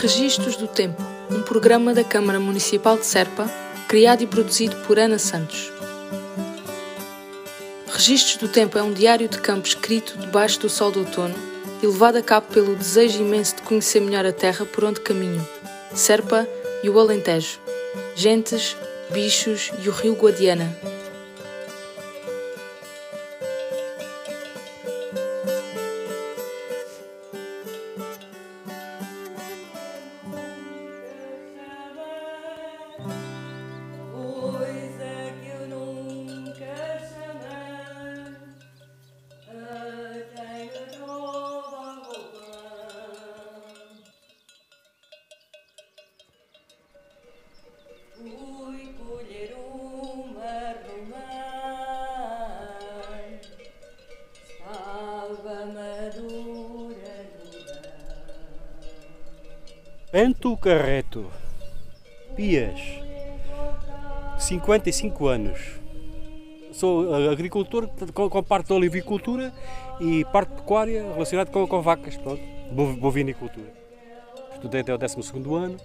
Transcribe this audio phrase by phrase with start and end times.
[0.00, 3.50] Registros do Tempo, um programa da Câmara Municipal de Serpa,
[3.88, 5.72] criado e produzido por Ana Santos.
[7.88, 11.34] Registros do Tempo é um diário de campo escrito debaixo do sol do outono
[11.82, 15.44] e levado a cabo pelo desejo imenso de conhecer melhor a terra por onde caminho,
[15.92, 16.46] Serpa
[16.84, 17.58] e o Alentejo,
[18.14, 18.76] gentes,
[19.10, 20.72] bichos e o rio Guadiana.
[60.12, 61.26] Bento Carreto,
[62.34, 62.80] Pias,
[64.38, 65.58] 55 anos.
[66.72, 69.52] Sou eh, agricultor com, parte da olivicultura
[70.00, 72.40] e parte pecuária relacionada com, com vacas, pronto,
[72.72, 73.72] bov- bovinicultura.
[74.54, 75.16] Estudei até o 12
[75.54, 75.76] ano,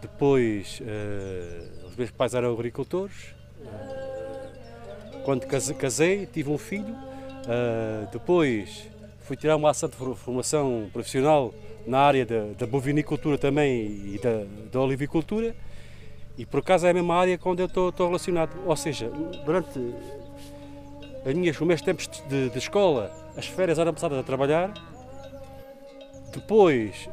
[0.00, 3.34] depois eh, os meus pais eram agricultores.
[3.66, 6.94] Eh, quando case- casei, tive um filho,
[7.48, 8.88] eh, depois
[9.20, 11.52] fui tirar uma ação de for- formação profissional
[11.86, 15.54] na área da, da bovinicultura também e da, da olivicultura
[16.36, 18.56] e por acaso é a mesma área com onde eu estou, estou relacionado.
[18.66, 19.10] Ou seja,
[19.44, 19.78] durante
[21.24, 24.72] as minhas, os meus tempos de, de escola, as férias eram passadas a trabalhar.
[26.32, 27.08] Depois,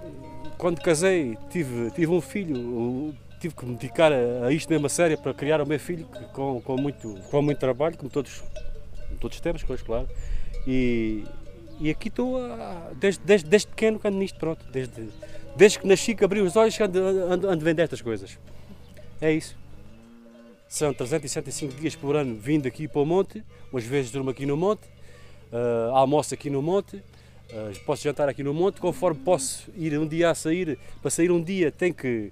[0.57, 4.89] quando casei, tive, tive um filho, tive que me dedicar a, a isto mesmo a
[4.89, 8.41] sério para criar o meu filho com, com, muito, com muito trabalho, como todos,
[9.07, 10.07] como todos temos, claro.
[10.65, 11.25] E,
[11.79, 12.39] e aqui estou
[12.95, 14.65] desde, desde, desde pequeno que ando nisto, pronto.
[14.71, 15.09] Desde,
[15.55, 18.37] desde que nasci, que abri os olhos, ando, ando, ando vendo estas coisas.
[19.21, 19.57] É isso.
[20.67, 24.55] São 365 dias por ano vindo aqui para o monte, umas vezes durmo aqui no
[24.55, 24.87] monte,
[25.51, 27.01] ah, almoço aqui no monte,
[27.51, 31.31] ah, posso jantar aqui no monte, conforme posso ir um dia a sair, para sair
[31.31, 32.31] um dia tenho que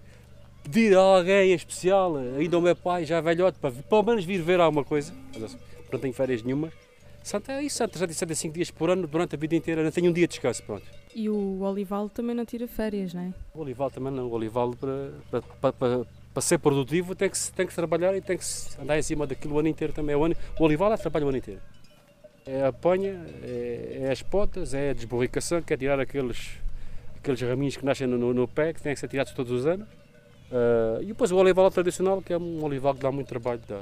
[0.64, 4.42] pedir a alguém em especial, ainda o meu pai, já velhote, para pelo menos vir
[4.42, 5.12] ver alguma coisa,
[5.92, 6.87] não tenho férias nenhumas.
[7.28, 10.14] São, é isso, são 365 dias por ano, durante a vida inteira, não tenho um
[10.14, 10.86] dia de descanso, pronto.
[11.14, 13.34] E o Olival também não tira férias, não é?
[13.54, 14.28] O olival também não.
[14.28, 18.38] O olival, para, para, para, para, ser produtivo, tem que, tem que trabalhar e tem
[18.38, 18.46] que
[18.82, 20.16] andar em cima daquilo o ano inteiro também.
[20.16, 21.60] O, ano, o olival é trabalho o ano inteiro.
[22.46, 26.52] É a apanha, é, é as potas, é a desborricação, que é tirar aqueles,
[27.18, 29.86] aqueles raminhos que nascem no, no pé, que têm que ser tirados todos os anos.
[30.50, 33.60] Ah, e depois o olival tradicional, que é um olival que dá muito trabalho.
[33.68, 33.82] Dá...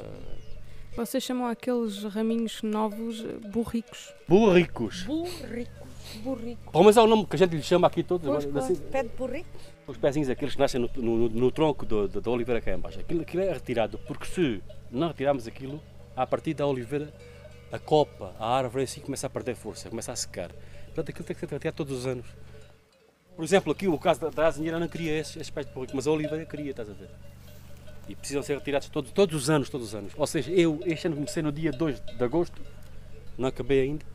[0.96, 4.14] Vocês chamam aqueles raminhos novos eh, burricos.
[4.28, 5.04] Burricos.
[5.04, 5.88] Burrico,
[6.24, 6.72] burrico.
[6.72, 8.26] Pelo menos é o nome que a gente lhe chama aqui todos.
[8.28, 9.50] Pois, agora, assim, pé de burrico.
[9.88, 13.00] os pezinhos, aqueles que nascem no, no- no tronco da oliveira cá em baixo.
[13.00, 15.82] Aquilo, aquilo é retirado, porque se não retirarmos aquilo,
[16.16, 17.14] a partir da oliveira,
[17.72, 20.50] a copa, a árvore em si começa a perder força, começa a secar.
[20.86, 22.26] Portanto, aquilo tem que ser retirado todos os anos.
[23.36, 26.12] Por exemplo, aqui o caso da, da azinheira não queria esse aspecto burrico, mas a
[26.12, 27.10] oliveira queria, estás a ver?
[28.08, 30.14] E precisam ser retirados todos, todos os anos, todos os anos.
[30.16, 32.62] Ou seja, eu este ano comecei no dia 2 de agosto,
[33.38, 34.06] não acabei ainda.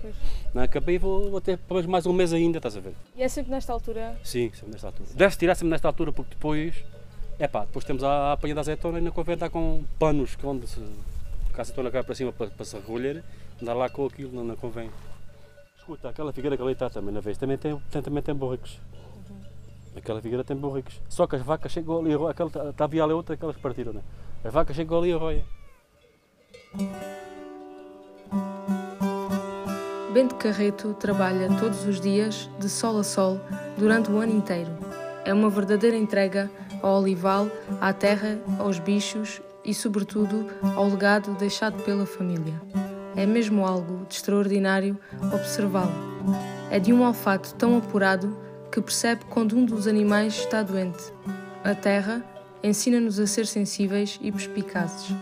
[0.00, 0.14] Pois.
[0.54, 2.94] Não acabei, vou, vou ter pelo menos mais um mês ainda, estás a ver?
[3.16, 4.16] E é sempre nesta altura?
[4.22, 5.08] Sim, sempre nesta altura.
[5.14, 6.74] Deve-se tirar sempre nesta altura porque depois.
[7.38, 10.36] É pá, depois temos a, a apanha da azeitona e não convém estar com panos
[10.36, 10.80] que onde se.
[11.54, 13.22] A azeitona cai para cima para, para se recolher,
[13.60, 14.90] andar lá com aquilo não, não convém.
[15.78, 18.78] Escuta, aquela figueira que ali está também na vez, também tem, tem- também tem borricos.
[19.96, 21.00] Aquela figueira tem borricos.
[21.08, 23.92] Só que as vacas chegam ali, aquela, tá- tá- havia ali outra que elas partiram,
[23.92, 24.00] né?
[24.44, 25.44] As vacas chegam ali e roem.
[30.12, 33.40] Bento Carreto trabalha todos os dias, de sol a sol,
[33.78, 34.70] durante o ano inteiro.
[35.24, 36.50] É uma verdadeira entrega
[36.82, 37.48] ao olival,
[37.80, 42.60] à terra, aos bichos e, sobretudo, ao legado deixado pela família.
[43.16, 44.98] É mesmo algo de extraordinário
[45.32, 45.92] observá-lo.
[46.70, 48.36] É de um olfato tão apurado
[48.72, 51.12] que percebe quando um dos animais está doente.
[51.62, 52.24] A terra
[52.64, 55.14] ensina-nos a ser sensíveis e perspicazes.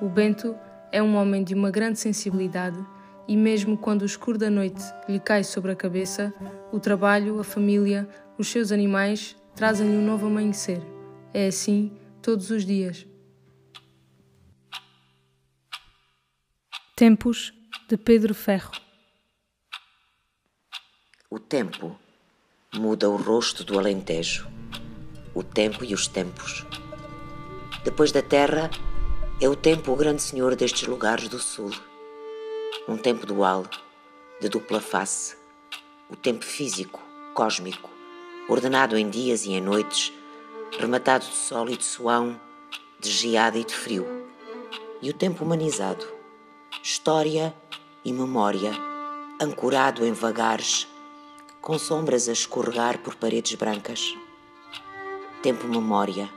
[0.00, 0.56] O Bento
[0.90, 2.78] é um homem de uma grande sensibilidade
[3.28, 6.32] e, mesmo quando o escuro da noite lhe cai sobre a cabeça,
[6.72, 8.08] o trabalho, a família,
[8.38, 10.80] os seus animais trazem-lhe um novo amanhecer.
[11.34, 11.92] É assim
[12.22, 13.06] todos os dias.
[16.96, 17.52] Tempos
[17.86, 18.72] de Pedro Ferro.
[21.28, 21.98] O tempo
[22.78, 24.48] muda o rosto do Alentejo,
[25.34, 26.66] o tempo e os tempos.
[27.84, 28.70] Depois da terra,
[29.40, 31.70] é o tempo o grande senhor destes lugares do sul.
[32.88, 33.64] Um tempo dual,
[34.40, 35.36] de dupla face,
[36.10, 37.00] o tempo físico,
[37.34, 37.90] cósmico,
[38.48, 40.12] ordenado em dias e em noites,
[40.78, 42.40] rematado de sol e de suão,
[42.98, 44.06] de geada e de frio.
[45.00, 46.06] E o tempo humanizado,
[46.82, 47.54] história
[48.04, 48.72] e memória,
[49.40, 50.88] ancorado em vagares,
[51.64, 54.14] com sombras a escorregar por paredes brancas.
[55.42, 56.28] Tempo-memória,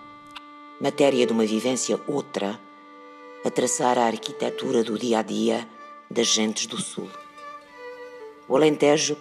[0.79, 2.57] matéria de uma vivência outra,
[3.43, 5.67] a traçar a arquitetura do dia a dia
[6.09, 7.09] das gentes do Sul.
[8.47, 9.17] O Alentejo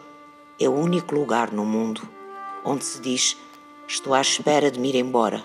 [0.61, 2.09] é o único lugar no mundo
[2.65, 3.37] onde se diz:
[3.89, 5.43] Estou à espera de me ir embora.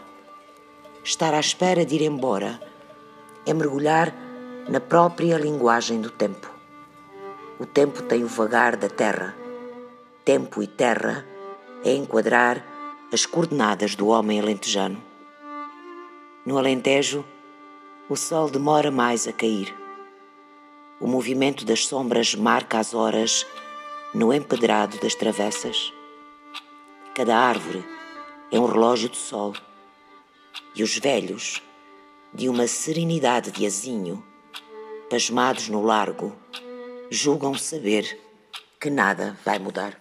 [1.03, 2.61] Estar à espera de ir embora
[3.47, 4.13] é mergulhar
[4.69, 6.53] na própria linguagem do tempo.
[7.57, 9.40] O tempo tem o vagar da terra.
[10.23, 11.25] Tempo e terra
[11.83, 12.63] é enquadrar
[13.11, 15.03] as coordenadas do homem alentejano.
[16.45, 17.25] No Alentejo,
[18.07, 19.75] o sol demora mais a cair.
[20.99, 23.47] O movimento das sombras marca as horas
[24.13, 25.91] no empedrado das travessas.
[27.15, 27.83] Cada árvore
[28.51, 29.53] é um relógio de sol
[30.75, 31.63] e os velhos,
[32.31, 34.23] de uma serenidade de azinho,
[35.09, 36.35] pasmados no largo,
[37.09, 38.19] julgam saber
[38.79, 40.00] que nada vai mudar.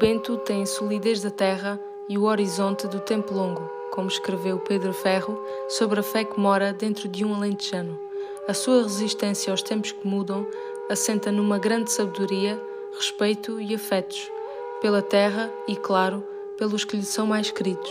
[0.00, 4.94] Bento tem a solidez da terra e o horizonte do tempo longo, como escreveu Pedro
[4.94, 5.38] Ferro
[5.68, 8.00] sobre a fé que mora dentro de um alentejano.
[8.48, 10.46] A sua resistência aos tempos que mudam
[10.90, 12.58] assenta numa grande sabedoria,
[12.96, 14.26] respeito e afetos
[14.80, 16.26] pela terra e, claro,
[16.56, 17.90] pelos que lhe são mais queridos.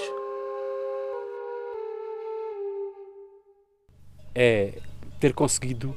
[4.33, 4.81] É
[5.19, 5.95] ter conseguido,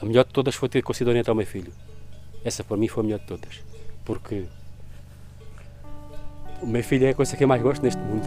[0.00, 1.72] a melhor de todas foi ter conseguido orientar o meu filho.
[2.44, 3.60] Essa para mim foi a melhor de todas.
[4.04, 4.46] Porque
[6.62, 8.22] o meu filho é a coisa que eu mais gosto neste mundo.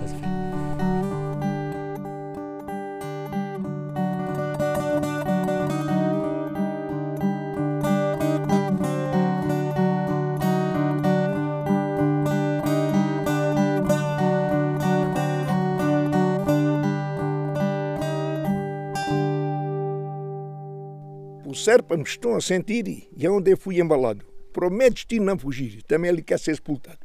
[21.45, 24.25] O Serpa me estão a sentir e é onde eu fui embalado.
[24.51, 27.04] Prometes-te não fugir, também ele quer ser sepultado.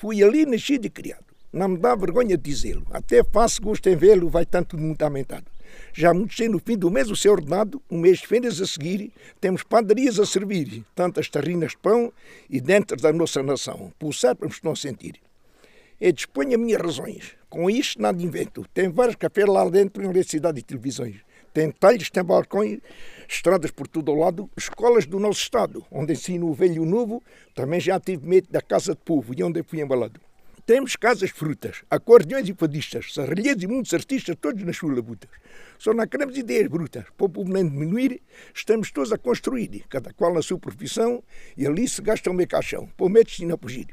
[0.00, 1.26] Fui ali nascido e criado.
[1.52, 2.86] Não me dá vergonha dizê-lo.
[2.90, 5.44] Até faço gosto em vê-lo, vai tanto muito aumentado.
[5.92, 8.66] Já muito sei no fim do mês o seu ordenado, um mês de férias a
[8.66, 12.10] seguir, temos padarias a servir, tantas terrinas de pão
[12.48, 13.92] e dentro da nossa nação.
[13.98, 15.20] Por Serpa me estão a sentir.
[16.00, 17.32] Eu disponho as minhas razões.
[17.50, 18.64] Com isto nada invento.
[18.72, 21.16] Tem vários cafés lá dentro em eletricidade e televisões.
[21.52, 22.78] Tem talhos, tem balcões,
[23.28, 26.86] estradas por todo o lado, escolas do nosso estado, onde ensino o velho e o
[26.86, 27.22] novo.
[27.54, 30.20] Também já tive medo da casa de povo e onde eu fui embalado.
[30.64, 35.28] Temos casas frutas, acordeões e fadistas, serralheiros e muitos artistas, todos nas suas labutas.
[35.76, 37.04] Só não queremos ideias brutas.
[37.16, 38.22] Para o povo nem diminuir,
[38.54, 41.24] estamos todos a construir, cada qual na sua profissão,
[41.56, 42.86] e ali se gasta o meu caixão.
[42.96, 43.88] Prometes-te não fugir.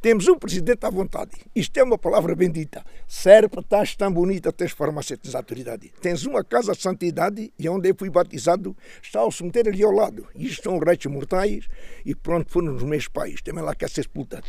[0.00, 1.32] Temos um presidente à vontade.
[1.54, 2.82] Isto é uma palavra bendita.
[3.06, 5.92] Serve para estás tão bonita, tens farmacêuticos à autoridade.
[6.00, 9.92] Tens uma casa de santidade e onde eu fui batizado está o cemitério ali ao
[9.92, 10.26] lado.
[10.34, 11.68] Isto são restos mortais
[12.02, 13.42] e pronto foram os meus pais.
[13.42, 14.48] Também lá quer ser sepultado.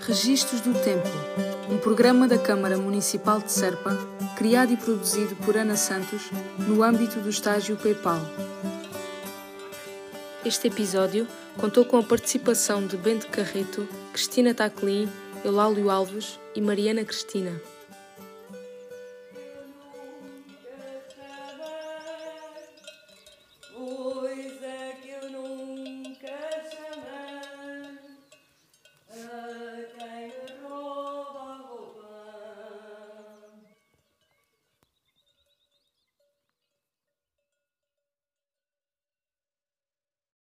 [0.00, 1.08] Registros do Tempo,
[1.68, 3.96] um programa da Câmara Municipal de Serpa,
[4.36, 8.20] criado e produzido por Ana Santos no âmbito do estágio PayPal.
[10.44, 15.08] Este episódio contou com a participação de Bento Carreto, Cristina Taclin,
[15.44, 17.52] Eulálio Alves e Mariana Cristina.